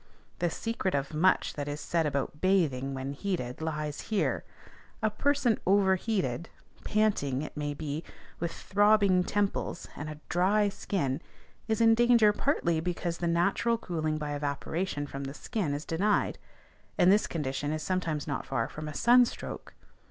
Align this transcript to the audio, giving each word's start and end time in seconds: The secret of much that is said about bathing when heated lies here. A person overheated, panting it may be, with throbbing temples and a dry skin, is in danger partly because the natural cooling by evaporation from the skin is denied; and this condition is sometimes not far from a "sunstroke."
The 0.39 0.49
secret 0.49 0.95
of 0.95 1.13
much 1.13 1.53
that 1.53 1.67
is 1.67 1.79
said 1.79 2.07
about 2.07 2.41
bathing 2.41 2.95
when 2.95 3.13
heated 3.13 3.61
lies 3.61 4.01
here. 4.09 4.43
A 5.03 5.11
person 5.11 5.59
overheated, 5.67 6.49
panting 6.83 7.43
it 7.43 7.55
may 7.55 7.75
be, 7.75 8.03
with 8.39 8.51
throbbing 8.51 9.23
temples 9.23 9.87
and 9.95 10.09
a 10.09 10.19
dry 10.27 10.69
skin, 10.69 11.21
is 11.67 11.81
in 11.81 11.93
danger 11.93 12.33
partly 12.33 12.79
because 12.79 13.19
the 13.19 13.27
natural 13.27 13.77
cooling 13.77 14.17
by 14.17 14.33
evaporation 14.33 15.05
from 15.05 15.25
the 15.25 15.35
skin 15.35 15.71
is 15.71 15.85
denied; 15.85 16.39
and 16.97 17.11
this 17.11 17.27
condition 17.27 17.71
is 17.71 17.83
sometimes 17.83 18.25
not 18.25 18.43
far 18.47 18.67
from 18.67 18.87
a 18.87 18.95
"sunstroke." 18.95 19.75